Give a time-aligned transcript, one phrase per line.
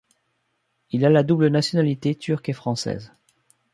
[0.89, 3.13] Il a la double nationalité turque et française.